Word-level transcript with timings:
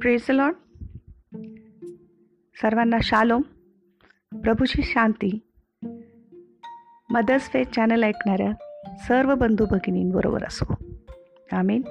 प्रेसलॉन 0.00 0.52
सर्वांना 2.62 2.96
शालोम 3.02 3.42
प्रभूची 4.40 4.82
शांती 4.82 5.38
मदर्स 7.10 7.42
फेथ 7.42 7.64
चॅनल 7.64 8.04
ऐकणाऱ्या 8.04 8.52
सर्व 8.98 9.34
बंधू 9.34 9.66
भगिनींबरोबर 9.66 10.44
असो 10.44 10.74
आमीन 11.52 11.82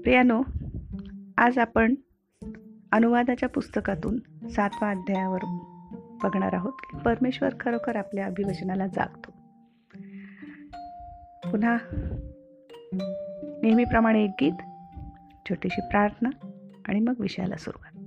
प्रियानो 0.00 0.42
आज 1.38 1.58
आपण 1.58 1.94
अनुवादाच्या 2.92 3.48
पुस्तकातून 3.48 4.18
सातवा 4.48 4.90
अध्यायावर 4.90 5.38
बघणार 6.22 6.54
आहोत 6.54 6.72
की 6.72 6.98
परमेश्वर 6.98 7.48
खरोखर 7.60 7.96
आपल्या 7.96 8.26
अभिवचनाला 8.26 8.86
जागतो. 8.86 9.30
पुन्हा 11.50 11.76
नेहमीप्रमाणे 13.62 14.24
एक 14.24 14.30
गीत 14.40 14.52
छोटीशी 15.48 15.80
प्रार्थना 15.80 16.30
आणि 16.88 17.00
मग 17.00 17.14
विषयाला 17.18 17.56
सुरुवात. 17.56 18.04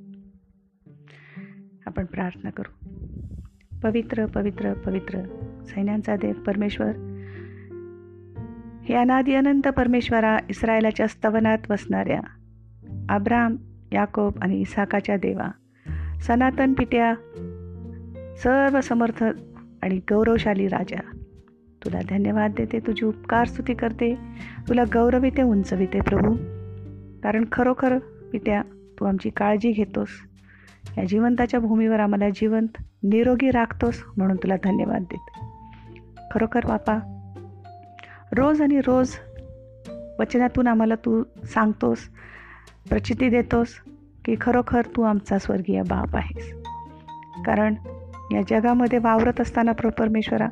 आपण 1.86 2.06
प्रार्थना 2.06 2.50
करू. 2.50 2.86
पवित्र 3.84 4.26
पवित्र 4.26 4.74
पवित्र 4.74 5.20
सैन्यांचा 5.66 6.16
देव 6.16 6.34
परमेश्वर 6.34 6.92
हे 8.84 8.96
अनादी 8.96 9.34
अनंत 9.34 9.68
परमेश्वरा 9.68 10.38
इस्रायलाच्या 10.50 11.08
स्तवनात 11.08 11.58
वसणाऱ्या 11.70 12.22
अब्राम 13.10 13.56
याकोब 13.92 14.34
आणि 14.42 14.62
इसाकाच्या 14.62 15.18
देवा 15.18 15.52
सनातन 16.20 16.74
पित्या 16.74 17.14
सर्व 18.38 18.82
समर्थ 18.82 19.24
आणि 19.82 20.00
गौरवशाली 20.10 20.68
राजा 20.68 21.18
तुला 21.86 22.00
धन्यवाद 22.10 22.54
देते 22.58 22.80
तुझी 22.80 23.06
उपकार 23.06 23.48
स्तुती 23.48 23.74
करते 23.74 24.16
तुला 24.70 24.84
गौरविते 24.84 25.42
उंचविते 25.42 26.00
प्रभू. 26.00 26.51
कारण 27.24 27.46
खरोखर 27.52 27.98
पित्या 28.32 28.62
तू 29.00 29.06
आमची 29.06 29.30
काळजी 29.30 29.72
घेतोस. 29.72 30.08
या 30.98 31.04
जिवंताच्या 31.04 31.60
भूमीवर 31.60 32.00
आम्हाला 32.00 32.30
जिवंत 32.30 32.68
निरोगी 33.04 33.52
राखतोस 33.52 34.04
म्हणून 34.18 34.38
तुला 34.38 34.56
धन्यवाद 34.56 35.02
देत. 35.02 35.46
खरोखर 36.32 36.60
बापा 36.66 36.98
रोज 38.32 38.62
आणि 38.62 38.80
रोज 38.80 39.16
वचनातून 40.20 40.68
आम्हाला 40.68 40.96
तू 40.96 41.24
सांगतोस 41.44 41.98
प्रचिती 42.90 43.30
देतोस 43.30 43.68
की 44.26 44.36
खरोखर 44.42 44.82
तू 44.82 45.02
आमचा 45.02 45.38
स्वर्गीय 45.38 45.82
बाप 45.82 46.16
आहेस. 46.16 46.54
कारण 47.46 47.76
या 48.32 48.42
जगामध्ये 48.50 49.00
वावरत 49.00 49.42
असताना 49.42 49.72
प्र 49.72 49.90
परमेश्वरा 49.90 50.48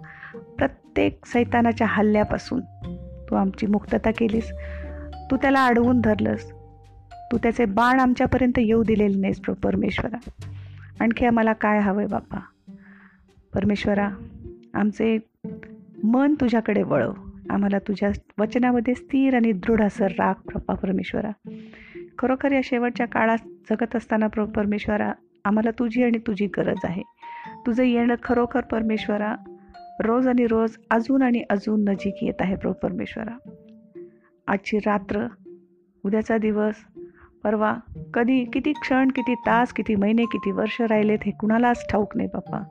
प्रत्येक 0.57 1.25
सैतानाच्या 1.25 1.87
हल्ल्यापासून 1.89 2.61
तू 3.29 3.35
आमची 3.35 3.67
मुक्तता 3.67 4.11
केलीस. 4.11 4.51
तू 5.31 5.37
त्याला 5.37 5.65
अडवून 5.65 6.01
धरलंस. 6.01 6.51
तू 7.31 7.37
त्याचे 7.37 7.65
बाण 7.65 7.99
आमच्यापर्यंत 7.99 8.59
येऊ 8.59 8.83
दिलेले 8.83 9.19
नाहीस 9.19 9.39
प्र 9.39 9.53
परमेश्वरा. 9.53 10.29
आणखी 10.99 11.25
आम्हाला 11.25 11.53
काय 11.53 11.79
हवं 11.79 11.97
आहे 11.97 12.07
बाप्पा? 12.07 12.39
परमेश्वरा 13.53 14.09
आमचे 14.73 15.17
मन 16.03 16.33
तुझ्याकडे 16.33 16.83
वळव. 16.83 17.13
आम्हाला 17.49 17.79
तुझ्या 17.79 18.09
वचनामध्ये 18.39 18.95
स्थिर 18.95 19.35
आणि 19.35 19.51
दृढ 19.51 19.81
असं 19.81 20.05
राग 20.05 20.33
प्रपा 20.33 20.73
परमेश्वरा. 20.73 21.31
खरोखर 22.19 22.51
या 22.51 22.61
शेवटच्या 22.63 23.07
काळात 23.07 23.37
जगत 23.69 23.95
असताना 23.95 24.27
प्र 24.27 24.45
परमेश्वरा 24.45 25.11
आम्हाला 25.45 25.71
तुझी 25.71 26.03
आणि 26.03 26.17
तुझी 26.17 26.47
गरज 26.47 26.77
आहे. 26.83 27.01
तुझं 27.65 27.83
येणं 27.83 28.15
खरोखर 28.23 28.61
परमेश्वरा 28.61 29.35
रोज 29.99 30.27
आणि 30.27 30.47
रोज 30.47 30.77
अजून 30.91 31.21
आणि 31.21 31.43
अजून 31.49 31.83
नजीक 31.83 32.15
येत 32.21 32.33
आहे 32.39 32.55
प्र 32.55 32.71
परमेश्वरा. 32.71 33.49
आजची 34.47 34.77
रात्र 34.77 35.27
उद्याचा 36.05 36.37
दिवस 36.37 36.75
परवा 37.43 37.73
कधी 38.13 38.45
किती 38.45 38.73
क्षण 38.73 39.07
किती 39.07 39.35
तास 39.35 39.73
किती 39.73 39.95
महिने 39.95 40.25
किती 40.25 40.51
वर्ष 40.51 40.81
राहिलेत 40.81 41.19
हे 41.25 41.31
कुणालाच 41.31 41.85
ठाऊक 41.91 42.17
नाही 42.17 42.29
बाप्पा. 42.33 42.63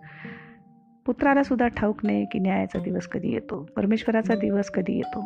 पुत्राला 1.07 1.43
सुद्धा 1.43 1.69
ठाऊक 1.69 2.05
नाही 2.05 2.25
की 2.25 2.39
न्यायाचा 2.39 2.79
दिवस 2.79 3.07
कधी 3.07 3.33
येतो 3.33 3.69
परमेश्वराचा 3.77 4.35
दिवस 4.35 4.71
कधी 4.71 4.97
येतो. 4.97 5.25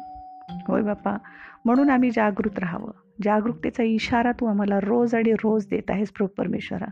होय 0.69 0.82
बाप्पा 0.82 1.16
म्हणून 1.64 1.91
आम्ही 1.91 2.10
जागृत 2.10 2.58
राहावं. 2.58 2.91
जागरूकतेचा 3.25 3.82
इशारा 3.82 4.32
तू 4.32 4.47
आम्हाला 4.47 4.81
रोज 4.81 5.14
आणि 5.14 5.32
रोज 5.32 5.66
देत 5.70 5.91
आहेस 5.91 6.10
प्रभू 6.10 6.28
परमेश्वरा. 6.36 6.86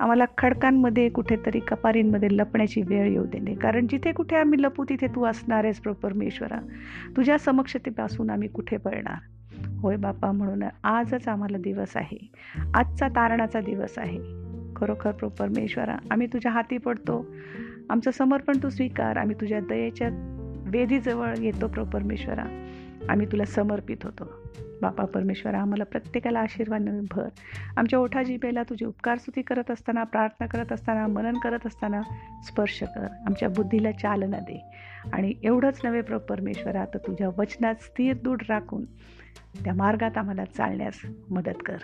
आम्हाला 0.00 0.24
खडकांमध्ये 0.38 1.08
कुठेतरी 1.08 1.60
कपारींमध्ये 1.60 2.28
लपण्याची 2.32 2.82
वेळ 2.82 3.10
येऊ 3.10 3.24
देणे 3.24 3.54
कारण 3.54 3.86
जिथे 3.86 4.12
कुठे 4.12 4.36
आम्ही 4.36 4.62
लपू 4.62 4.84
तिथे 4.84 5.06
तू 5.06 5.24
असणार 5.24 5.64
आहेस 5.64 5.80
प्रभू 5.80 6.00
परमेश्वरा. 6.00 6.60
तुझ्या 7.16 7.38
समक्षतेपासून 7.38 8.30
आम्ही 8.30 8.48
कुठे 8.48 8.76
पळणार? 8.76 9.37
होय 9.78 9.96
बापा 9.96 10.32
म्हणून 10.32 10.62
आजच 10.84 11.28
आम्हाला 11.28 11.58
दिवस 11.58 11.96
आहे. 11.96 12.30
आजचा 12.74 13.08
तारणाचा 13.08 13.60
दिवस 13.60 13.98
आहे. 13.98 14.18
खरोखर 14.76 15.10
प्रो 15.10 15.28
परमेश्वरा 15.28 15.96
आम्ही 16.10 16.26
तुझ्या 16.26 16.52
हाती 16.52 16.78
पडतो. 16.78 17.26
आमचं 17.90 18.10
समर्पण 18.10 18.54
तू 18.62 18.68
स्वीकार. 18.68 19.16
आम्ही 19.16 19.36
तुझ्या 19.40 19.60
दयेच्या 19.60 20.08
वेदीजवळ 20.66 21.34
येतो 21.38 21.68
प्रो 21.68 21.84
परमेश्वरा. 21.84 22.72
आम्ही 23.08 23.26
तुला 23.26 23.44
समर्पित 23.44 23.96
होतो. 24.02 24.24
बापा 24.82 25.04
परमेश्वरा 25.04 25.60
आम्हाला 25.60 25.84
प्रत्येकाला 25.84 26.40
आशीर्वाद 26.40 27.06
भर. 27.10 27.28
आमच्या 27.76 27.98
ओठा 27.98 28.22
जिभेला 28.22 28.62
तुझी 28.62 28.84
उपकारस्तुती 28.84 29.42
करत 29.42 29.70
असताना 29.70 30.04
प्रार्थना 30.04 30.46
करत 30.46 30.72
असताना 30.72 31.06
मनन 31.06 31.34
करत 31.34 31.66
असताना 31.66 32.02
स्पर्श 32.42 32.82
कर. 32.82 33.06
आमच्या 33.26 33.48
बुद्धीला 33.48 33.92
चालना 33.92 34.38
दे. 34.38 34.64
आणि 35.12 35.34
एवढंच 35.42 35.80
नव्हे 35.84 36.00
प्र 36.00 36.18
परमेश्वरा 36.18 36.84
तर 36.84 36.98
तुझ्या 36.98 37.28
वचनात 37.38 37.74
स्थिर 37.74 38.14
दूढ 38.14 38.42
राखून 38.48 38.84
त्या 39.64 39.74
मार्गात 39.74 40.18
आम्हाला 40.18 40.44
चालण्यास 40.44 40.94
मदत 41.30 41.62
कर. 41.66 41.76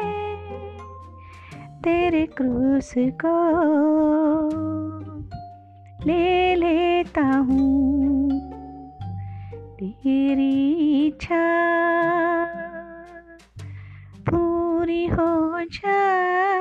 तेरे 1.84 2.26
क्रूस 2.38 2.94
को 3.26 3.36
ले 6.06 6.56
लेता 6.56 7.26
हूँ। 7.38 8.30
तेरी 9.80 10.54
इच्छा 11.08 11.46
पूरी 14.30 15.06
हो 15.08 15.62
जाए 15.74 16.53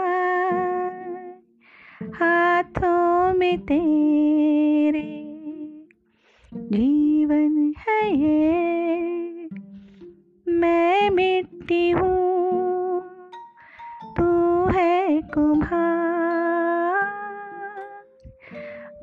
में 3.43 3.59
तेरे 3.59 5.03
जीवन 6.55 7.75
है 7.79 8.17
ये। 8.17 9.49
मैं 10.49 11.11
मिट्टी 11.11 11.91
हूँ 11.91 13.03
तू 14.17 14.29
है 14.79 15.23
कुम्हार। 15.23 15.91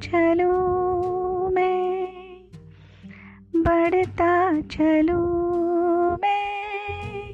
चलो 0.03 1.49
मैं 1.49 2.07
बढ़ता 3.57 4.33
चलू 4.71 5.19
मैं 6.23 7.33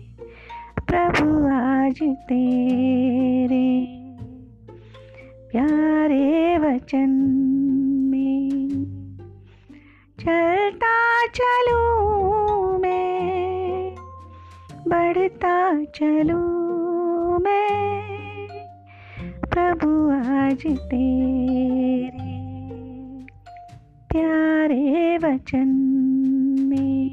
प्रभु 0.92 1.27
आज 1.54 2.01
तेरे 2.30 3.66
प्यारे 5.51 6.57
वचन 6.57 7.10
में 8.12 8.50
चलता 10.19 10.95
चलो 11.33 11.80
बढ़ता 14.89 15.57
चलूं 15.95 17.39
मैं 17.39 18.48
प्रभु 19.50 19.89
आज 20.12 20.66
तेरे 20.68 22.29
प्यारे 24.19 25.18
वचन 25.18 25.68
में 26.69 27.10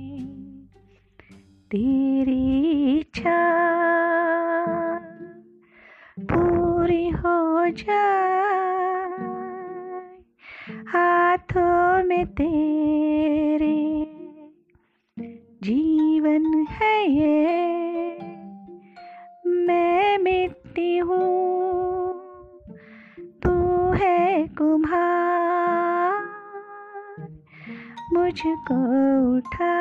तेरी 1.70 2.98
इच्छा 2.98 3.38
पूरी 6.20 7.08
हो 7.08 7.68
जाए। 7.68 9.04
हाथों 10.88 12.04
में 12.04 12.26
तेरे 12.26 13.76
जीवन 15.62 16.66
है 16.70 16.96
ये 17.10 17.55
मुझको 28.16 28.76
उठा। 29.36 29.74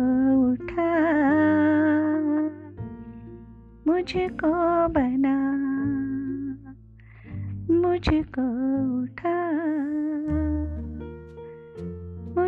उठा। 0.53 0.93
मुझको 3.87 4.55
बना। 4.89 5.37
मुझको 7.75 8.47
उठा। 9.03 9.47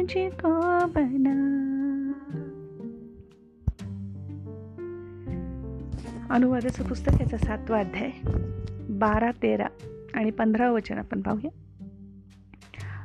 मुझको 0.08 0.87
बना। 0.87 1.32
अनुवादाचं 6.31 6.84
पुस्तक 6.84 7.20
याचा 7.20 7.37
सातवा 7.37 7.81
अध्याय 7.81 8.10
बारा 8.90 9.31
तेरा 9.31 9.66
आणि 10.14 10.31
पंधरा 10.31 10.70
वचन 10.70 10.99
आपण 10.99 11.20
पाहूया. 11.20 11.50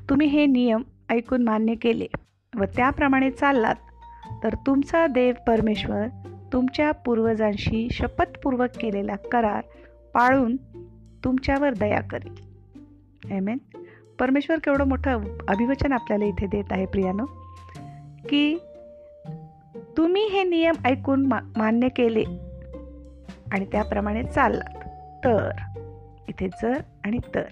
तुम्ही 0.09 0.27
हे 0.27 0.45
नियम 0.45 0.81
ऐकून 1.09 1.43
मान्य 1.43 1.75
केले 1.75 2.07
व 2.55 2.63
त्याप्रमाणे 2.63 3.31
चाललात 3.31 3.75
तर 4.43 4.53
तुमचा 4.53 5.07
देव 5.07 5.33
परमेश्वर 5.47 6.07
तुमच्या 6.53 6.91
पूर्वजांशी 6.91 7.87
शपथपूर्वक 7.91 8.69
केलेला 8.81 9.15
करार 9.15 9.61
पाळून 10.13 10.55
तुमच्यावर 11.23 11.73
दया 11.73 12.01
करेल. 12.01 12.35
एमेन 13.31 13.57
परमेश्वर 14.23 14.59
केवढं 14.59 14.87
मोठं 14.87 15.21
अभिवचन 15.47 15.91
आपल्याला 15.91 16.25
इथे 16.25 16.47
देत 16.47 16.63
आहे 16.71 16.85
प्रियानो 16.85 17.25
की 18.29 18.57
तुम्ही 19.97 20.27
हे 20.27 20.43
नियम 20.43 20.75
ऐकून 20.85 21.25
मा 21.25 21.39
मान्य 21.57 21.89
केले 21.89 22.23
आणि 23.51 23.65
त्याप्रमाणे 23.65 24.23
चाललात. 24.23 24.79
तर 25.25 25.49
इथे 26.29 26.47
जर 26.47 26.81
आणि 27.05 27.17
तर. 27.35 27.43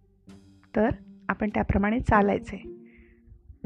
तर 0.76 0.88
आपण 1.28 1.48
त्याप्रमाणे 1.48 2.00
चालायचे. 2.00 2.62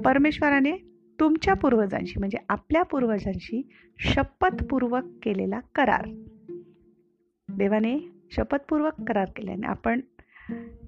परमेश्वराने 0.05 0.73
तुमच्या 1.21 1.55
पूर्वजांशी 1.55 2.14
म्हणजे 2.19 2.38
आपल्या 2.49 2.83
पूर्वजांशी 2.83 3.69
शपथपूर्वक 3.99 5.05
केलेला 5.23 5.61
करार. 5.75 6.05
देवाने 7.49 8.15
शपथपूर्वक 8.30 8.92
करार 9.09 9.28
केल्याने 9.37 9.66
आपण 9.66 10.00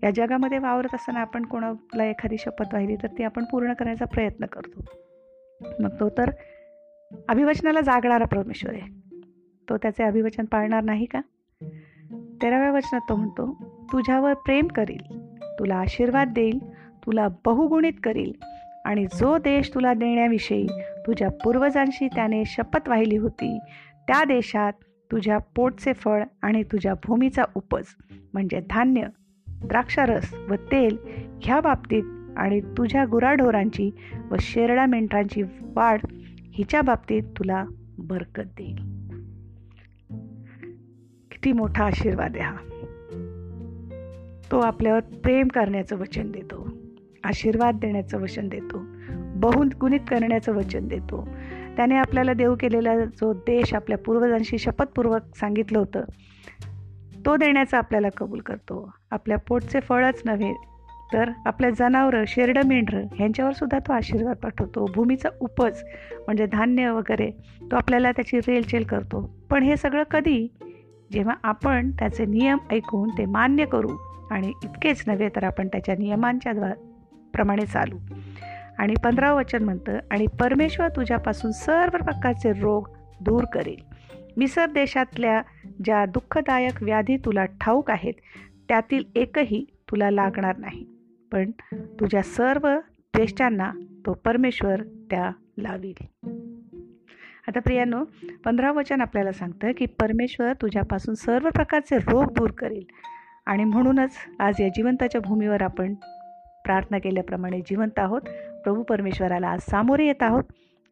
या 0.03 0.11
जगामध्ये 0.11 0.59
वावरत 0.59 0.95
असताना 0.95 1.21
आपण 1.21 1.45
कोणाला 1.45 2.05
एखादी 2.05 2.37
शपथ 2.39 2.65
वाहिली 2.73 2.97
तर 2.97 3.07
ती 3.07 3.23
आपण 3.23 3.45
पूर्ण 3.45 3.73
करण्याचा 3.73 4.05
प्रयत्न 4.05 4.47
करतो. 4.47 4.85
मग 5.81 6.01
तो 6.01 6.09
तर 6.09 6.31
अभिवचनाला 7.29 7.81
जागणारा 7.81 8.25
परमेश्वर 8.25 8.75
आहे. 8.75 8.91
तो 9.71 9.77
त्याचे 9.77 10.05
अभिवचन 10.05 10.45
पाळणार 10.45 10.83
नाही 10.83 11.05
का? 11.05 11.21
तेराव्या 12.43 12.71
वचनात 12.71 13.01
तो 13.09 13.17
म्हणतो 13.17 13.55
तुझ्यावर 13.93 14.35
प्रेम 14.35 14.67
करील 14.67 15.29
तुला 15.59 15.77
आशीर्वाद 15.77 16.29
देईल 16.33 16.59
तुला 17.07 17.29
बहुगुणित 17.45 17.93
करील 18.05 18.33
आणि 18.85 19.07
जो 19.07 19.39
देश 19.39 19.75
तुला 19.75 19.95
देण्याविषयी 19.95 20.67
तुझ्या 21.07 21.29
पूर्वजांशी 21.45 22.09
त्याने 22.09 22.43
शपथ 22.45 22.89
वाहिली 22.89 23.17
होती 23.17 23.59
त्या 24.07 24.25
देशात 24.25 24.73
तुझ्या 25.13 25.39
पोटचे 25.39 25.93
फळ 25.93 26.25
आणि 26.43 26.63
तुझ्या 26.63 26.95
भूमीचा 26.95 27.43
उपज 27.55 27.85
म्हणजे 28.33 28.61
धान्य 28.71 29.03
द्राक्षारस 29.49 30.35
व 30.35 30.55
तेल 30.55 30.97
ह्या 31.43 31.61
बाबतीत 31.61 32.03
आणि 32.37 32.61
तुझ्या 32.61 33.05
गुराढोरांची 33.05 33.91
व 34.31 34.35
शेरडा 34.41 34.87
मेंढरांची 34.87 35.43
वाढ 35.63 36.01
हिच्या 36.55 36.83
बाबतीत 36.83 37.23
तुला 37.23 37.65
बरकत 37.99 38.43
देईल. 38.43 38.77
किती 41.31 41.53
मोठा 41.53 41.85
आशीर्वाद 41.85 42.37
आहे 42.37 42.45
हा. 42.45 42.57
तो 44.51 44.59
आपल्यावर 44.59 45.01
प्रेम 45.01 45.49
करण्याचं 45.49 45.97
वचन 45.97 46.31
देतो 46.31 46.69
आशीर्वाद 47.25 47.75
देण्याचं 47.75 48.19
वचन 48.19 48.49
देतो 48.49 48.85
बहुगुणित 49.37 50.01
करण्याचं 50.01 50.53
वचन 50.53 50.89
देतो 50.89 51.29
त्याने 51.79 51.97
आपल्याला 51.97 52.33
देऊ 52.33 52.55
केलेला 52.61 52.95
जो 53.05 53.33
देश 53.33 53.75
आपल्या 53.75 53.99
पूर्वजांशी 53.99 54.59
शपथपूर्वक 54.59 55.37
सांगितलं 55.37 55.79
होतं 55.79 56.05
तो 57.27 57.37
देण्याचा 57.37 57.79
आपल्याला 57.79 58.09
कबूल 58.17 58.41
करतो. 58.41 58.91
आपल्या 59.11 59.37
पोटचे 59.39 59.81
फळच 59.81 60.23
नव्हे 60.25 60.53
तर 61.13 61.31
आपल्या 61.47 61.71
जनावरं 61.71 62.25
शेरडं 62.29 62.67
मेंढरं 62.67 63.05
ह्यांच्यावर 63.15 63.53
सुद्धा 63.53 63.79
तो 63.79 63.93
आशीर्वाद 63.93 64.37
पाठवतो. 64.37 64.87
भूमीचा 64.95 65.29
उपज 65.41 65.83
म्हणजे 66.27 66.47
धान्य 66.47 66.91
वगैरे 66.91 67.31
तो 67.71 67.77
आपल्याला 67.77 68.11
त्याची 68.13 68.39
रेलचेल 68.39 68.85
करतो. 68.85 69.21
पण 69.51 69.63
हे 69.63 69.77
सगळं 69.77 70.03
कधी? 70.03 70.47
जेव्हा 71.13 71.35
आपण 71.43 71.91
त्याचे 71.91 72.27
नियम 72.27 72.59
ऐकून 72.73 73.09
ते 73.19 73.25
मान्य 73.25 73.65
करू 73.65 73.97
आणि 74.31 74.53
इतकेच 74.65 75.05
नव्हे 75.07 75.29
तर 75.29 75.45
आपण 75.45 75.69
त्याच्या 75.69 75.95
नियमांच्या 75.99 76.53
द्वा 76.53 76.73
प्रमाणे 77.33 77.67
चालू. 77.67 77.99
आणि 78.79 78.95
पंधरावं 79.05 79.39
वचन 79.39 79.65
म्हणतं 79.65 79.99
आणि 80.11 80.27
परमेश्वर 80.41 80.89
तुझ्यापासून 80.89 81.51
सर्व 81.51 81.99
प्रकारचे 81.99 82.53
रोग 82.53 82.89
दूर 83.21 83.45
करेल. 83.45 83.83
मिसर 84.37 84.67
देशातल्या 84.67 85.43
ज्या 85.85 86.07
दुःखदायक 86.07 86.83
व्याधी 86.83 87.17
तुला 87.17 87.45
ठाऊक 87.45 87.91
आहेत 87.91 88.15
त्यातील 88.69 89.05
एकही 89.15 89.65
तुला 89.91 90.11
लागणार 90.11 90.57
नाही. 90.57 90.87
पण 91.33 91.51
तुझ्या 91.73 92.23
सर्व 92.23 92.79
ज्येष्ठांना 93.15 93.73
तो 94.07 94.13
परमेश्वर 94.13 94.83
त्या 95.11 95.31
लावील. 95.59 96.05
आता 97.49 97.61
प्रियानो 97.61 98.05
पंधरा 98.45 98.73
वचन 98.73 99.01
आपल्याला 99.01 99.33
सांगतं 99.33 99.73
की 99.73 99.87
परमेश्वर 99.87 100.53
तुझ्यापासून 100.53 101.15
सर्व 101.15 101.49
प्रकारचे 101.49 101.99
रोग 101.99 102.25
दूर 102.25 102.51
करेल. 102.51 102.85
आणि 103.47 103.65
म्हणूनच 103.65 104.11
आज 104.39 104.55
या 104.61 104.69
जिवंताच्या 104.69 105.21
भूमीवर 105.21 105.63
आपण 105.63 105.95
प्रार्थना 106.65 106.99
केल्याप्रमाणे 106.99 107.61
जिवंत 107.61 107.99
आहोत. 107.99 108.21
प्रभू 108.65 108.83
परमेश्वराला 108.83 109.49
आज 109.49 109.61
सामोरे 109.61 110.07
येत 110.07 110.23
आहोत. 110.23 110.45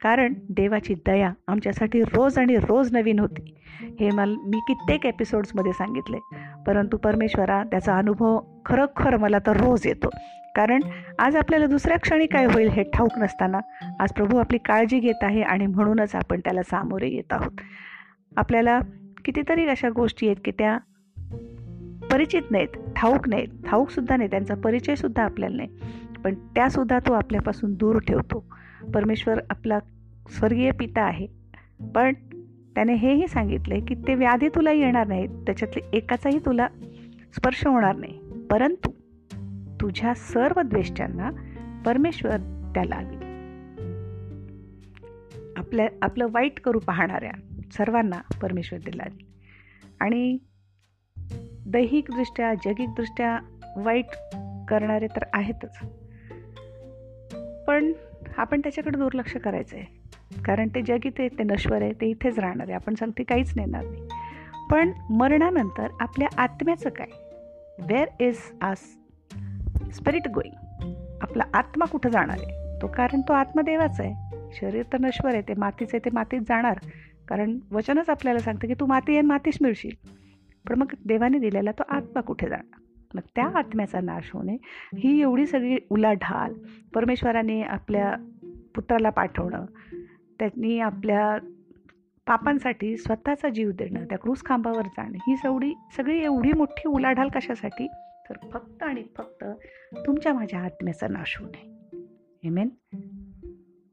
कारण 0.02 0.34
देवाची 0.50 0.94
दया 0.94 1.32
आमच्यासाठी 1.48 2.02
रोज 2.02 2.38
आणि 2.38 2.56
रोज 2.56 2.92
नवीन 2.92 3.18
होती. 3.18 3.54
हे 4.00 4.10
मला 4.10 4.34
मी 4.46 4.60
कित्येक 4.68 5.06
एपिसोड्समध्ये 5.06 5.72
सांगितले. 5.72 6.18
परंतु 6.66 6.96
परमेश्वरा 6.96 7.62
त्याचा 7.64 7.98
अनुभव 7.98 8.40
खरोखर 8.66 9.16
मला 9.16 9.38
तर 9.38 9.56
रोज 9.56 9.86
येतो. 9.86 10.08
कारण 10.56 10.80
आज 11.18 11.36
आपल्याला 11.36 11.66
दुसऱ्या 11.66 11.98
क्षणी 11.98 12.26
काय 12.26 12.44
होईल 12.44 12.68
हे 12.68 12.82
ठाऊक 12.82 13.18
नसताना 13.18 13.60
आज 14.00 14.12
प्रभू 14.12 14.36
आपली 14.36 14.58
काळजी 14.58 14.98
घेत 14.98 15.22
आहे 15.22 15.42
आणि 15.42 15.66
म्हणूनच 15.66 16.14
आपण 16.14 16.40
त्याला 16.40 16.62
सामोरे 16.62 17.08
येत 17.08 17.32
आहोत. 17.32 17.52
आपल्याला 18.36 18.80
कितीतरी 19.24 19.68
अशा 19.68 19.88
गोष्टी 19.90 20.26
आहेत 20.26 20.36
की 20.44 20.50
त्या 20.50 20.78
परिचित 22.12 22.42
नाहीत 22.50 22.68
ठाऊक 22.96 23.28
नाहीत. 23.28 23.48
ठाऊकसुद्धा 23.66 24.16
नाही 24.16 24.30
त्यांचा 24.30 24.54
परिचयसुद्धा 24.54 25.22
आपल्याला 25.22 25.56
नाही. 25.56 25.68
पण 26.26 26.34
त्यासुद्धा 26.34 26.98
तो 26.98 27.12
आपल्यापासून 27.12 27.74
दूर 27.74 27.98
ठेवतो. 27.98 28.44
परमेश्वर 28.94 29.40
आपला 29.50 29.78
स्वर्गीय 30.28 30.70
पिता 30.70 31.02
आहे. 31.02 31.26
पण 31.94 32.12
त्याने 32.74 32.94
हेही 32.94 33.28
सांगितले 33.28 33.80
की 33.80 33.94
ते 33.94 34.14
व्याधी 34.14 34.48
तुला 34.48 34.72
येणार 34.72 35.06
नाहीत. 35.06 35.28
त्याच्यातले 35.28 35.82
एकाचाही 35.92 36.38
तुला 36.38 36.68
स्पर्श 37.36 37.66
होणार 37.66 37.96
नाही. 37.96 38.18
परंतु 38.50 38.90
तुझ्या 39.80 40.14
सर्व 40.14 40.62
द्वेष्ट्यांना 40.62 41.30
परमेश्वर 41.86 42.36
त्या 42.74 42.84
लागेल 42.84 43.22
आपल्या 45.56 45.88
आपलं 46.02 46.26
वाईट 46.30 46.60
करू 46.60 46.78
पाहणाऱ्या 46.78 47.32
सर्वांना 47.72 48.36
परमेश्वर 48.42 48.78
ते 48.78 48.98
लागेल 48.98 49.26
आणि 50.00 50.38
दैहिकदृष्ट्या 51.66 52.54
जगिकदृष्ट्या 52.54 53.38
वाईट 53.76 54.36
करणारे 54.68 55.06
तर 55.06 55.24
आहेतच. 55.32 55.78
पण 57.76 57.92
आपण 58.36 58.60
त्याच्याकडे 58.60 58.98
दुर्लक्ष 58.98 59.36
करायचं 59.36 59.76
आहे 59.76 59.84
कारण 60.42 60.68
ते 60.68 60.82
जग 60.82 61.06
इथे 61.06 61.28
ते 61.28 61.42
नश्वर 61.42 61.82
आहे 61.82 61.92
ते 61.92 62.06
इथेच 62.06 62.38
राहणार 62.38 62.66
आहे. 62.66 62.74
आपण 62.74 62.94
सांगते 62.94 63.22
काहीच 63.22 63.52
नेणार 63.56 63.84
नाही. 63.84 64.08
पण 64.70 64.92
मरणानंतर 65.10 65.86
आपल्या 66.00 66.28
आत्म्याचं 66.38 66.90
काय? 66.90 67.06
Where 67.78 68.08
is 68.20 68.38
our 68.62 68.78
spirit 69.94 70.28
going 70.28 70.92
आपला 71.20 71.44
आत्मा 71.54 71.84
कुठं 71.84 72.10
जाणार 72.10 72.36
आहे? 72.42 72.82
तो 72.82 72.86
कारण 72.86 73.20
तो 73.20 73.32
आत्मदेवाचा 73.32 74.02
आहे. 74.02 74.14
शरीर 74.52 74.82
तर 74.92 74.98
नश्वर 75.00 75.32
आहे 75.32 75.42
ते 75.42 75.54
मातीचं 75.54 75.96
आहे 75.96 76.04
ते 76.04 76.10
मातीत 76.12 76.40
जाणार. 76.40 76.78
कारण 77.28 77.58
वचनच 77.72 78.10
आपल्याला 78.10 78.38
सांगतं 78.38 78.68
की 78.68 78.74
तू 78.74 78.86
माती 78.86 79.12
आहे 79.12 79.20
मातीच 79.20 79.58
मिळशील. 79.60 80.08
पण 80.68 80.78
मग 80.78 80.92
देवाने 81.04 81.38
दिलेला 81.38 81.70
तो 81.70 81.82
आत्मा 81.88 82.20
कुठे 82.20 82.48
जाणार? 82.48 82.80
मग 83.16 83.22
त्या 83.34 83.58
आत्म्याचा 83.58 84.00
नाश 84.00 84.30
होणे 84.32 84.56
ही 84.98 85.20
एवढी 85.20 85.46
सगळी 85.46 85.76
उलाढाल 85.90 86.54
परमेश्वराने 86.94 87.62
आपल्या 87.62 88.14
पुत्राला 88.74 89.10
पाठवणं 89.10 89.64
त्यांनी 90.38 90.80
आपल्या 90.80 91.38
पापांसाठी 92.26 92.96
स्वतःचा 92.96 93.48
जीव 93.48 93.70
देणं 93.70 94.04
त्या 94.04 94.18
क्रूस 94.18 94.44
खांबावर 94.44 94.82
जाणं 94.82 95.18
ही 95.18 95.36
सवडी 95.36 95.72
सगळी 95.96 96.24
एवढी 96.24 96.52
मोठी 96.52 96.88
उलाढाल 96.88 97.28
कशासाठी? 97.28 97.86
तर 98.30 98.34
फक्त 98.52 98.82
आणि 98.82 99.02
फक्त 99.16 99.44
तुमच्या 100.06 100.34
माझ्या 100.34 100.60
आत्म्याचा 100.60 101.08
नाश 101.08 101.36
होऊ 101.40 101.48
नये 101.48 101.70
हेमेन 102.44 102.68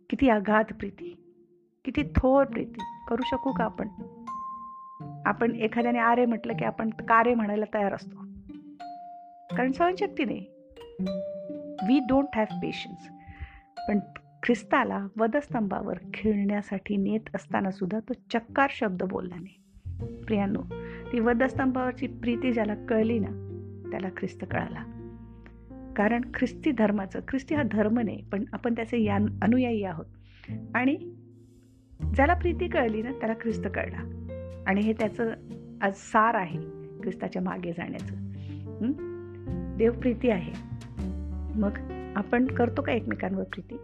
किती 0.09 0.29
अगाध 0.29 0.65
प्रीती 0.65 1.15
किती 1.85 2.03
थोर 2.03 2.45
प्रीती 2.45 2.83
करू 3.09 3.21
शकू 3.25 3.51
का 3.51 3.63
आपण? 3.63 3.87
आपण 5.25 5.55
एखाद्याने 5.55 5.99
आरे 5.99 6.25
म्हटलं 6.25 6.53
की 6.53 6.65
आपण 6.65 6.89
कारे 6.89 7.35
म्हणायला 7.35 7.65
तयार 7.73 7.93
असतो. 7.93 8.22
कारण 9.57 9.71
सहनशक्ती 9.71 10.25
नाही. 10.25 10.45
वी 11.87 11.99
डोंट 11.99 12.27
हॅव 12.35 12.59
पेशन्स 12.61 13.09
पण 13.87 13.99
ख्रिस्ताला 14.43 15.07
वधस्तंभावर 15.17 15.97
खेळण्यासाठी 16.13 16.97
नेत 16.97 17.35
असताना 17.35 17.71
सुद्धा 17.71 17.99
तो 17.99 18.13
चक्कार 18.33 18.69
शब्द 18.69 19.03
बोलला 19.03 19.35
नाही. 19.35 19.63
प्रियानो 20.25 20.61
ती 21.11 21.19
वधस्तंभावरची 21.19 22.07
प्रीती 22.07 22.53
ज्याला 22.53 22.75
कळली 22.75 23.19
ना 23.19 23.27
त्याला 23.91 24.09
ख्रिस्त 24.17 24.45
कळाला. 24.51 24.83
कारण 25.97 26.21
ख्रिस्ती 26.33 26.71
धर्माचं 26.71 27.19
ख्रिस्ती 27.27 27.55
हा 27.55 27.63
धर्म 27.71 27.99
नाही 27.99 28.23
पण 28.31 28.45
आपण 28.53 28.75
त्याचे 28.75 29.03
या 29.03 29.15
अनुयायी 29.15 29.83
आहोत. 29.83 30.05
आणि 30.75 30.95
ज्याला 32.15 32.33
प्रीती 32.33 32.67
कळली 32.67 33.01
ना 33.01 33.11
त्याला 33.11 33.33
ख्रिस्त 33.33 33.67
कळला. 33.75 34.29
आणि 34.67 34.81
हे 34.81 34.93
त्याचं 34.93 35.31
आज 35.81 35.93
सार 35.95 36.35
आहे 36.35 36.59
ख्रिस्ताच्या 37.03 37.41
मागे 37.41 37.71
जाण्याचं. 37.71 38.15
देवप्रीती 39.77 40.29
आहे. 40.29 40.51
मग 41.55 41.77
आपण 42.15 42.45
करतो 42.45 42.81
का 42.81 42.91
एकमेकांवर 42.91 43.43
प्रीती? 43.43 43.77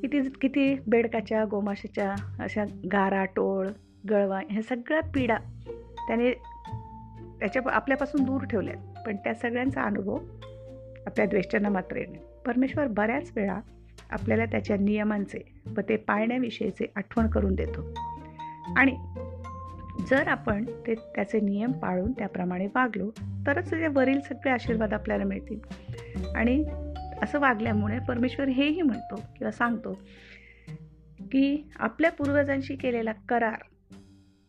किती 0.00 0.20
किती 0.40 0.78
बेडकाच्या 0.86 1.44
गोमाशाच्या 1.44 2.14
अशा 2.40 2.64
गारा 2.92 3.24
टोळ 3.24 3.68
गळवा 4.10 4.40
ह्या 4.50 4.62
सगळ्या 4.62 5.00
पीडा 5.00 5.36
त्याने 6.06 6.30
त्याच्या 7.40 7.62
आपल्यापासून 7.72 8.22
दूर 8.22 8.42
ठेवल्यात. 8.42 9.06
पण 9.06 9.16
त्या 9.16 9.34
सगळ्यांचा 9.34 9.82
अनुभव 9.82 10.18
आपल्या 11.06 11.26
द्वेष्टांना 11.26 11.68
मात्र 11.68 11.96
येणे 11.96 12.18
परमेश्वर 12.46 12.86
बऱ्याच 12.86 13.32
वेळा 13.36 13.60
आपल्याला 14.10 14.44
त्याच्या 14.44 14.76
नियमांचे 14.76 15.52
व 15.76 15.80
ते 15.88 15.96
पाळण्याविषयीचे 15.96 16.92
आठवण 16.96 17.26
करून 17.26 17.54
देतो. 17.54 17.94
आणि 18.76 18.96
जर 20.10 20.28
आपण 20.28 20.64
ते 20.86 20.94
त्याचे 20.94 21.40
नियम 21.40 21.72
पाळून 21.72 22.12
त्याप्रमाणे 22.12 22.66
वागलो 22.66 23.10
तरच 23.46 23.70
ते 23.70 23.86
वरील 23.86 24.20
सगळे 24.20 24.50
आशीर्वाद 24.50 24.94
आपल्याला 24.94 25.24
मिळतील. 25.24 25.60
आणि 26.36 26.64
असं 27.22 27.40
वागल्यामुळे 27.40 27.98
परमेश्वर 27.98 28.48
हेही 28.48 28.82
म्हणतो 28.82 29.16
किंवा 29.16 29.50
सांगतो 29.50 29.98
की 31.20 31.70
आपल्या 31.76 32.10
पूर्वजांशी 32.10 32.76
केलेला 32.76 33.12
करार 33.12 33.62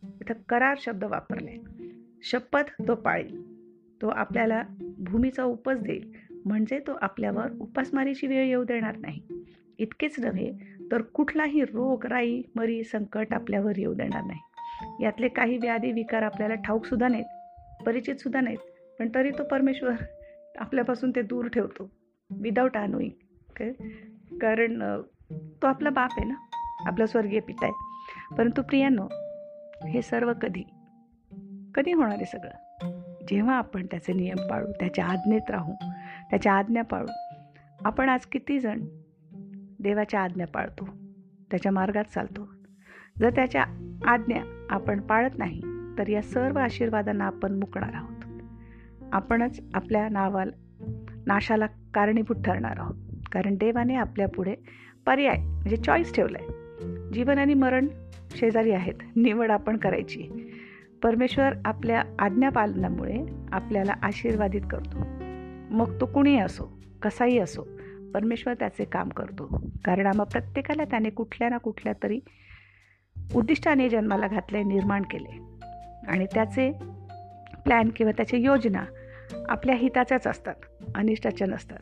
इथं 0.04 0.34
करार 0.48 0.76
शब्द 0.80 1.04
वापरले. 1.04 1.56
शपथ 2.22 2.88
तो 2.88 2.94
पाळी 2.94 3.44
तो 4.02 4.08
आपल्याला 4.08 4.62
भूमीचा 4.98 5.44
उपस 5.44 5.78
देईल. 5.78 6.12
म्हणजे 6.44 6.78
तो 6.78 6.98
आपल्यावर 7.02 7.52
उपासमारीची 7.60 8.26
वेळ 8.26 8.44
येऊ 8.44 8.64
देणार 8.64 8.96
नाही. 8.96 9.22
इतकेच 9.78 10.14
नव्हे 10.18 10.52
तर 10.92 11.02
कुठलाही 11.02 11.64
रोग 11.64 12.06
राई 12.06 12.42
मरी 12.56 12.84
संकट 12.84 13.32
आपल्यावर 13.32 13.78
येऊ 13.78 13.94
देणार 13.94 14.22
नाही. 14.24 14.40
यातले 15.04 15.28
काही 15.28 15.58
व्याधी 15.58 15.92
विकार 15.92 16.22
आपल्याला 16.22 16.54
ठाऊकसुद्धा 16.54 17.08
नाहीत 17.08 17.24
परिचितसुद्धा 17.86 18.40
नाहीत. 18.40 18.58
पण 19.02 19.08
तरी 19.14 19.30
तो 19.30 19.44
परमेश्वर 19.44 19.92
आपल्यापासून 20.58 21.10
ते 21.10 21.22
दूर 21.22 21.48
ठेवतो 21.48 21.90
विदाऊट 22.30 22.76
अनोईंग 22.76 23.10
काय 23.56 23.72
कारण 24.40 25.00
तो 25.62 25.66
आपला 25.66 25.90
बाप 25.90 26.10
आहे 26.18 26.24
ना 26.24 26.34
आपला 26.86 27.06
स्वर्गीय 27.06 27.40
पिता 27.40 27.66
आहे. 27.66 27.72
परंतु 28.36 28.62
प्रियानो 28.62 29.08
हे 29.88 30.02
सर्व 30.02 30.32
कधी 30.42 30.62
कधी 31.74 31.92
होणार 31.92 32.12
आहे 32.12 32.24
सगळं? 32.24 33.02
जेव्हा 33.28 33.54
आपण 33.54 33.86
त्याचे 33.86 34.12
नियम 34.12 34.48
पाळू 34.50 34.72
त्याच्या 34.72 35.04
आज्ञेत 35.04 35.50
राहू 35.50 35.72
त्याच्या 36.30 36.52
आज्ञा 36.52 36.82
पाळू 36.82 37.06
आपण 37.84 38.08
आज 38.08 38.20
किती 38.20 38.60
जण 38.60 38.80
देवाच्या 39.80 40.20
आज्ञा 40.20 40.46
पाळतो 40.46 40.88
त्याच्या 41.50 41.72
मार्गात 41.72 42.04
चालतो? 42.04 42.48
जर 43.18 43.30
त्याच्या 43.30 43.64
आज्ञा 44.06 44.66
आपण 44.70 45.00
पाळत 45.00 45.38
नाही 45.38 45.60
तर 45.98 46.08
या 46.08 46.22
सर्व 46.22 46.58
आशीर्वादांना 46.58 47.24
आपण 47.24 47.58
मुकणार 47.58 47.94
आहोत. 47.94 48.11
आपणच 49.12 49.60
आपल्या 49.74 50.08
नावाला 50.08 50.56
नाशाला 51.26 51.66
कारणीभूत 51.66 52.36
ठरणार 52.36 52.78
आहोत. 52.78 52.94
कारण 53.32 53.54
देवाने 53.54 53.94
आपल्या 53.94 54.28
पुढे 54.28 54.54
पर्याय 55.06 55.36
म्हणजे 55.36 55.76
चॉईस 55.76 56.14
ठेवलं 56.14 56.38
आहे 56.40 56.62
जीवन 57.12 57.38
आणि 57.38 57.54
मरण 57.54 57.86
शेजारी 58.30 58.70
आहेत. 58.70 58.94
निवड 59.16 59.50
आपण 59.50 59.76
करायची. 59.76 60.52
परमेश्वर 61.02 61.52
आपल्या 61.64 62.02
आज्ञापालनामुळे 62.18 63.26
आपल्याला 63.52 63.92
आशीर्वादित 64.02 64.60
करतो. 64.70 64.98
मग 65.76 66.00
तो 66.00 66.06
कुणीही 66.06 66.38
असो 66.38 66.80
कसाही 67.02 67.38
असो 67.38 67.62
परमेश्वर 68.14 68.54
त्याचे 68.54 68.84
काम 68.84 69.08
करतो. 69.08 69.70
कारण 69.84 70.06
आम्हा 70.06 70.24
प्रत्येकाला 70.24 70.84
त्याने 70.84 71.10
कुठल्या 71.10 71.48
ना 71.48 71.56
कुठल्या 71.56 71.92
तरी 72.02 72.20
उद्दिष्टाने 73.34 73.88
जन्माला 73.88 74.26
घातले 74.26 74.62
निर्माण 74.62 75.02
केले 75.02 75.40
आणि 76.08 76.26
त्याचे 76.34 76.72
प्लॅन 77.64 77.88
किंवा 77.96 78.12
त्याची 78.12 78.36
योजना 78.36 78.84
आपल्या 79.48 79.74
हिताच्याच 79.74 80.26
असतात 80.26 80.54
अनिष्टाच्या 80.94 81.46
नसतात. 81.46 81.78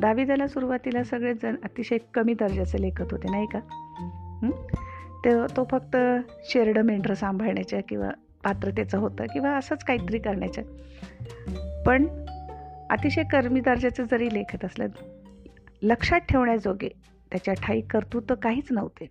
दाविदाला 0.00 0.46
सुरुवातीला 0.46 1.04
सगळेच 1.04 1.42
जण 1.42 1.54
अतिशय 1.64 1.98
कमी 2.14 2.34
दर्जाचे 2.34 2.82
लेखत 2.82 3.04
होते 3.10 3.30
नाही 3.30 3.46
का? 3.46 3.58
ते 5.24 5.56
तो 5.56 5.68
फक्त 5.70 5.96
शेरडं 6.44 6.82
मेंढरं 6.82 7.14
सांभाळण्याच्या 7.14 7.80
किंवा 7.88 8.10
पात्रतेचं 8.44 8.98
होतं 8.98 9.24
किंवा 9.24 9.50
असंच 9.56 9.84
काहीतरी 9.84 10.18
करण्याचं 10.18 10.62
पण 11.86 12.06
अतिशय 12.90 13.22
कर्मी 13.22 13.60
दर्जाचं 13.60 14.04
जरी 14.10 14.34
लेखत 14.34 14.64
असलं 14.64 14.86
लक्षात 15.82 16.20
ठेवण्याजोगे 16.20 16.88
त्याच्या 17.30 17.54
ठाई 17.54 17.80
कर्तृत्व 17.80 18.34
काहीच 18.42 18.66
नव्हते. 18.70 19.08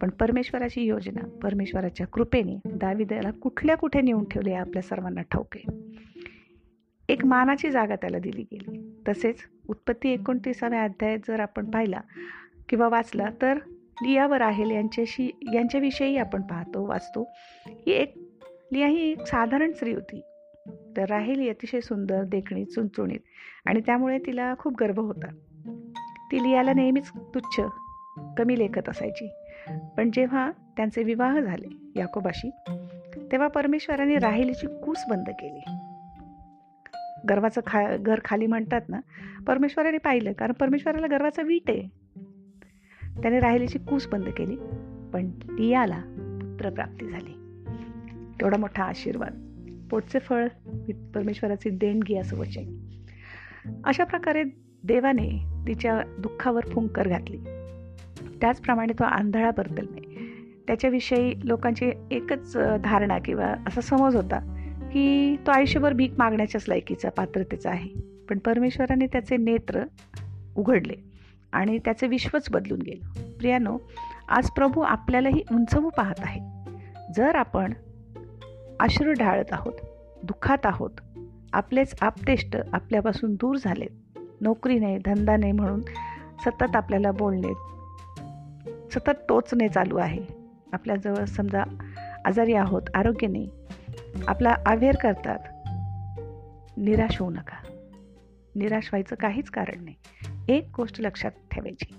पण 0.00 0.10
परमेश्वराची 0.10 0.82
योजना 0.82 1.28
परमेश्वराच्या 1.42 2.06
कृपेने 2.06 2.56
दाविदाला 2.64 3.30
कुठल्या 3.30 3.76
कुठे 3.76 4.00
नेऊन 4.00 4.24
ठेवले 4.24 4.54
आपल्या 4.54 4.82
सर्वांना 4.82 5.22
ठाऊके 5.22 5.64
एक 7.08 7.24
मानाची 7.24 7.70
जागा 7.70 7.96
त्याला 7.96 8.18
दिली 8.18 8.42
गेली. 8.42 9.02
तसेच 9.08 9.36
उत्पत्ती 9.68 10.10
एकोणतीसाव्या 10.10 10.82
अध्यायात 10.82 11.18
जर 11.28 11.40
आपण 11.40 11.70
पाहिला 11.70 12.00
किंवा 12.68 12.88
वाचला 12.88 13.28
तर 13.42 13.58
लिया 14.02 14.26
व 14.26 14.34
राहेल 14.34 14.70
यांच्याशी 14.70 15.30
यांच्याविषयी 15.54 16.16
आपण 16.16 16.42
पाहतो 16.42 16.86
वाचतो. 16.86 17.32
ही 17.66 17.90
एक 17.90 18.14
लिया 18.72 18.86
ही 18.86 19.10
एक 19.10 19.26
साधारण 19.26 19.72
स्त्री 19.72 19.94
होती. 19.94 20.20
तर 20.96 21.04
राहेल 21.08 21.40
ही 21.40 21.48
अतिशय 21.48 21.80
सुंदर 21.80 22.22
देखणी 22.22 22.64
चुणचुणीत 22.64 23.20
आणि 23.66 23.80
त्यामुळे 23.80 24.18
तिला 24.18 24.54
खूप 24.58 24.74
गर्व 24.80 25.00
होता. 25.00 25.26
ती 26.32 26.42
लियाला 26.42 26.72
नेहमीच 26.72 27.10
तुच्छ 27.34 27.60
कमी 28.38 28.58
लेखत 28.58 28.88
असायची. 28.88 29.28
पण 29.96 30.10
जेव्हा 30.10 30.50
त्यांचे 30.76 31.02
विवाह 31.02 31.40
झाले 31.40 32.00
याकोबाशी 32.00 32.50
तेव्हा 33.32 33.48
परमेश्वराने 33.48 34.18
राहिलीची 34.18 34.66
कूस 34.66 35.04
बंद 35.08 35.28
केली. 35.28 35.64
गर्वाचं 37.28 37.60
खा 37.66 37.96
घर 37.96 38.20
खाली 38.24 38.46
म्हणतात 38.46 38.80
ना 38.88 39.00
परमेश्वराने 39.46 39.98
पाहिलं 39.98 40.32
कारण 40.32 40.52
परमेश्वराला 40.52 41.06
गर्वाचा 41.06 41.42
वीट 41.42 41.70
आहे. 41.70 41.88
त्याने 43.22 43.40
राहिलीची 43.40 43.78
कूस 43.78 44.06
बंद 44.06 44.28
केली 44.28 44.56
पण 45.12 45.30
लियाला 45.58 46.00
पुत्रप्राप्ती 46.40 47.06
झाली. 47.08 47.32
तेवढा 48.40 48.56
मोठा 48.56 48.84
आशीर्वाद 48.84 49.42
पोटचे 49.90 50.18
फळ 50.18 50.48
परमेश्वराची 51.14 51.70
देणगी 51.70 52.16
असं 52.16 52.36
वचन. 52.36 52.78
अशा 53.84 54.04
प्रकारे 54.04 54.42
देवाने 54.84 55.44
तिच्या 55.66 56.00
दुःखावर 56.18 56.60
फुंकर 56.60 57.08
घातली. 57.08 57.38
त्याचप्रमाणे 58.40 58.92
तो 58.92 59.04
आंधळा 59.04 59.50
नाही 59.58 60.06
त्याच्याविषयी 60.66 61.34
लोकांची 61.44 61.90
एकच 62.10 62.56
धारणा 62.84 63.18
किंवा 63.18 63.54
असा 63.66 63.80
समज 63.80 64.16
होता 64.16 64.55
की 64.96 65.36
तो 65.36 65.50
आयुष्यभर 65.50 65.92
भीक 65.92 66.14
मागण्याच्याच 66.18 66.64
लायकीचा 66.68 67.10
पात्रतेचा 67.10 67.70
आहे. 67.70 67.90
पण 68.28 68.38
परमेश्वराने 68.38 69.06
त्याचे 69.06 69.36
नेत्र 69.36 69.84
उघडले 70.56 70.94
आणि 71.52 71.78
त्याचे 71.78 72.06
विश्वच 72.06 72.50
बदलून 72.50 72.82
गेलं. 72.82 73.22
प्रियानो 73.38 73.78
आज 74.28 74.50
प्रभू 74.50 74.80
आपल्यालाही 74.80 75.42
उंचवू 75.52 75.88
पाहत 75.88 76.14
आहे. 76.18 76.40
जर 77.16 77.34
आपण 77.34 77.72
अश्रू 78.80 79.12
ढाळत 79.12 79.52
आहोत 79.52 79.72
दुःखात 80.22 80.58
आहोत 80.64 80.90
आपलेच 81.52 81.94
आपतेष्ट 82.00 82.56
आपल्यापासून 82.72 83.34
दूर 83.34 83.56
झालेत 83.56 84.18
नोकरी 84.40 84.78
नाही 84.78 84.98
धंदा 84.98 85.36
नाही 85.36 85.52
म्हणून 85.52 85.80
सतत 86.44 86.76
आपल्याला 86.76 87.10
बोलणे 87.10 87.54
सतत 88.90 89.20
टोचणे 89.28 89.68
चालू 89.68 89.96
आहे. 89.96 90.22
आपल्याजवळ 90.72 91.24
समजा 91.24 91.62
आजारी 92.24 92.54
आहोत 92.54 92.82
आरोग्य 92.94 93.26
नाही 93.26 93.50
आपला 94.28 94.56
अवेअर 94.66 94.96
करतात. 94.96 95.38
निराश 96.78 97.20
होऊ 97.20 97.30
नका. 97.30 97.56
निराश 98.56 98.84
व्हायचं 98.84 99.16
काहीच 99.16 99.50
कारण 99.50 99.84
नाही. 99.84 99.96
एक 100.48 100.68
गोष्ट 100.76 101.00
लक्षात 101.00 101.30
ठेवायची. 101.50 101.94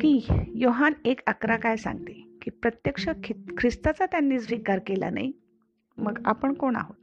की 0.00 0.26
योहान 0.54 0.92
एक 1.04 1.20
अकरा 1.26 1.56
काय 1.56 1.76
सांगते? 1.76 2.12
की 2.42 2.50
प्रत्यक्ष 2.50 3.08
ख्रिस्ताचा 3.58 4.06
त्यांनी 4.06 4.40
स्वीकार 4.40 4.78
केला 4.78 5.10
नाही 5.10 5.32
मग 5.98 6.22
आपण 6.24 6.54
कोण 6.54 6.76
आहोत? 6.76 6.94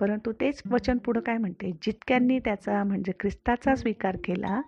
परंतु 0.00 0.32
तेच 0.32 0.62
वचन 0.70 0.98
पुढं 0.98 1.20
काय 1.20 1.38
म्हणते? 1.38 1.72
जितक्यांनी 1.82 2.38
त्याचा 2.38 2.84
म्हणजे 2.84 3.12
ख्रिस्ताचा 3.20 3.74
स्वीकार 3.74 4.16
केला 4.24 4.60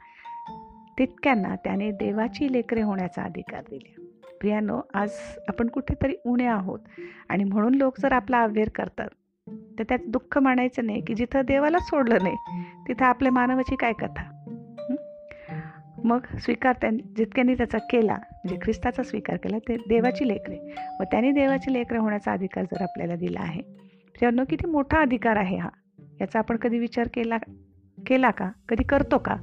तितक्यांना 0.99 1.57
त्याने 1.57 1.91
देवाची 1.91 2.53
लेकरे 2.53 2.83
होण्याचा 2.83 3.23
अधिकार 3.23 3.65
दिला. 3.71 4.06
प्रियानो 4.47 4.81
आज 4.95 5.11
आपण 5.49 5.69
कुठेतरी 5.69 6.15
उणे 6.25 6.47
आहोत. 6.47 6.79
आणि 7.29 7.45
म्हणून 7.45 7.75
लोक 7.75 8.01
जर 8.01 8.13
आपला 8.13 8.43
अवेअर 8.43 8.69
करतात 8.69 9.09
तर 9.79 9.83
त्यात 9.83 9.99
दुःख 10.09 10.39
मानायचं 10.39 10.87
नाही 10.87 11.01
की 11.01 11.15
जिथं 11.15 11.41
देवाला 11.45 11.79
सोडलं 11.79 12.19
नाही 12.23 12.37
तिथं 12.89 13.05
आपल्या 13.05 13.33
मानवाची 13.33 13.77
काय 13.77 13.93
कथा? 13.93 14.25
मग 16.05 16.19
स्वीकार 16.39 16.75
त्यां 16.81 16.97
जितक्यांनी 17.17 17.55
त्याचा 17.55 17.79
केला 17.79 18.13
म्हणजे 18.13 18.57
ख्रिस्ताचा 18.63 19.03
स्वीकार 19.03 19.37
केला 19.37 19.59
ते 19.59 19.77
देवाची 19.77 20.29
लेकरे. 20.29 20.59
व 21.01 21.03
त्यांनी 21.03 21.33
देवाची 21.33 21.73
लेकरे 21.73 21.99
होण्याचा 21.99 22.33
अधिकार 22.33 22.65
जर 22.65 22.83
आपल्याला 22.83 23.17
दिला 23.17 23.41
आहे. 23.41 23.63
त्यानं 24.21 24.45
किती 24.45 24.67
मोठा 24.67 25.01
अधिकार 25.01 25.37
आहे 25.37 25.57
हा? 25.57 25.69
याचा 26.21 26.39
आपण 26.39 26.57
कधी 26.57 26.79
विचार 26.79 27.09
केला 27.15 27.37
केला 28.07 28.31
का? 28.31 28.51
कधी 28.69 28.85
करतो 28.85 29.19
का? 29.19 29.37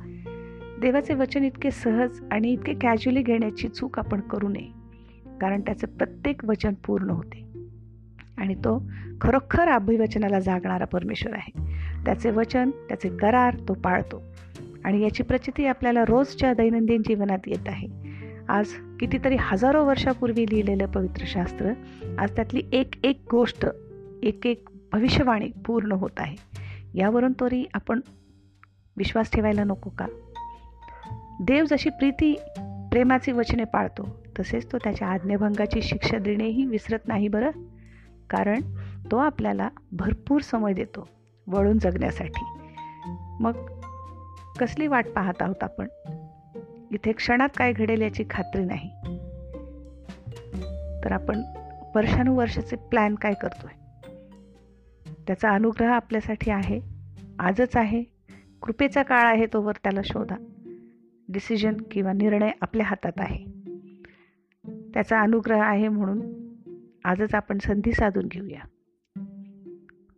देवाचे 0.81 1.13
वचन 1.13 1.43
इतके 1.43 1.71
सहज 1.71 2.21
आणि 2.31 2.51
इतके 2.51 2.73
कॅज्युअली 2.73 3.21
घेण्याची 3.21 3.67
चूक 3.67 3.99
आपण 3.99 4.21
करू 4.21 4.49
नये. 4.49 4.82
कारण 5.41 5.61
त्याचं 5.61 5.87
प्रत्येक 5.87 6.45
वचन 6.45 6.73
पूर्ण 6.73 7.09
होते. 7.09 7.43
आणि 8.37 8.55
तो 8.55 8.91
खरोखर 9.21 9.67
अभिवचनाला 9.67 10.39
जागणारा 10.39 10.85
परमेश्वर 10.85 11.33
आहे. 11.33 11.63
त्याचे 12.05 12.29
वचन 12.29 12.69
त्याचे 12.69 13.09
करार 13.09 13.55
तो 13.67 13.73
पाळतो. 13.73 14.23
आणि 14.85 15.01
याची 15.01 15.23
प्रचिती 15.23 15.65
आपल्याला 15.65 16.05
रोजच्या 16.05 16.53
दैनंदिन 16.53 17.01
जीवनात 17.01 17.39
येत 17.47 17.67
आहे. 17.67 17.87
आज 18.49 18.67
कितीतरी 18.99 19.35
हजारो 19.39 19.85
वर्षापूर्वी 19.85 20.45
लिहिलेलं 20.49 20.85
पवित्र 20.85 21.23
शास्त्र 21.27 21.73
आज 22.17 22.31
त्यातली 22.35 22.61
एक 22.71 23.05
एक 23.05 23.23
गोष्ट 23.31 23.65
एक 24.23 24.47
एक 24.47 24.69
भविष्यवाणी 24.93 25.49
पूर्ण 25.65 25.91
होत 25.91 26.09
आहे. 26.17 26.35
यावरून 26.93 27.33
तरी 27.41 27.65
आपण 27.73 27.99
विश्वास 28.97 29.31
ठेवायला 29.31 29.63
नको 29.63 29.89
का? 29.89 30.05
देव 31.41 31.65
जशी 31.69 31.89
प्रीती 31.89 32.33
प्रेमाची 32.91 33.31
वचने 33.31 33.63
पाळतो 33.63 34.22
तसेच 34.39 34.71
तो 34.71 34.77
त्याच्या 34.77 35.07
आज्ञाभंगाची 35.07 35.81
शिक्षा 35.81 36.17
देणेही 36.17 36.65
विसरत 36.65 36.99
नाही 37.07 37.27
बरं? 37.27 37.49
कारण 38.29 38.61
तो 39.11 39.17
आपल्याला 39.17 39.69
भरपूर 39.91 40.41
समय 40.41 40.73
देतो 40.73 41.09
वळून 41.47 41.79
जगण्यासाठी. 41.79 42.45
मग 43.39 43.79
कसली 44.59 44.87
वाट 44.87 45.07
पाहत 45.07 45.41
आहोत 45.41 45.63
आपण? 45.63 45.87
इथे 46.91 47.11
क्षणात 47.11 47.49
काय 47.57 47.73
घडेल 47.73 48.01
याची 48.01 48.23
खात्री 48.29 48.65
नाही. 48.65 48.89
तर 51.03 51.11
आपण 51.11 51.41
वर्षानुवर्षाचे 51.95 52.75
प्लॅन 52.75 53.15
काय 53.15 53.33
करतोय? 53.33 53.73
त्याचा 55.27 55.49
अनुग्रह 55.49 55.91
आपल्यासाठी 55.91 56.51
आहे 56.51 56.81
आजच 57.39 57.77
आहे 57.77 58.03
कृपेचा 58.61 59.03
काळ 59.03 59.27
आहे 59.27 59.45
तोवर 59.45 59.71
त्याला 59.71 60.01
शोधा. 60.03 60.35
डिसिजन 61.29 61.73
किंवा 61.91 62.13
निर्णय 62.13 62.51
आपल्या 62.61 62.85
हातात 62.85 63.11
आहे. 63.17 63.62
त्याचा 64.93 65.21
अनुग्रह 65.21 65.61
आहे 65.61 65.87
म्हणून 65.87 66.21
आजच 67.03 67.35
आपण 67.35 67.57
संधी 67.57 67.91
साधून 67.91 68.27
घेऊया. 68.27 68.61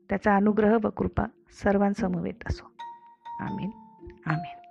त्याचा 0.10 0.36
अनुग्रह 0.36 0.78
व 0.84 0.90
कृपा 0.90 1.26
सर्वांसमवेत 1.64 2.44
असो. 2.46 2.72
आमीन. 3.40 3.70
आमीन. 4.26 4.65